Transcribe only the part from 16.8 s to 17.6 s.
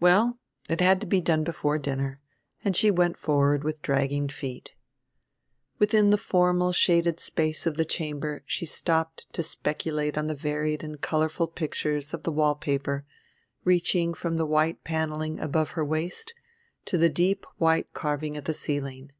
to the deep